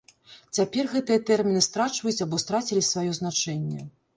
[0.59, 3.81] Цяпер гэтыя тэрміны страчваюць або страцілі сваё значэнне.